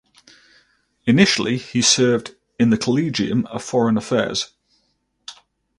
[1.05, 4.51] Initially he served in the Collegium of Foreign Affairs.